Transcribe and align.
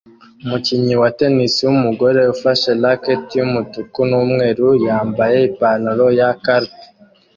Umukinnyi 0.43 0.93
wa 1.01 1.09
tennis 1.17 1.53
wumugore 1.67 2.21
ufashe 2.33 2.69
racket 2.83 3.23
yumutuku 3.37 3.99
numweru 4.09 4.67
yambaye 4.85 5.37
ipantaro 5.49 6.05
ya 6.19 6.29
carpi 6.43 6.83